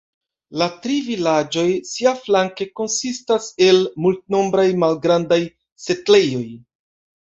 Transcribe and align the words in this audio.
La 0.61 0.67
tri 0.85 0.95
vilaĝoj 1.09 1.65
siaflanke 1.91 2.69
konsistas 2.81 3.53
el 3.69 3.87
multnombraj 4.09 4.69
malgrandaj 4.87 5.43
setlejoj. 5.89 6.47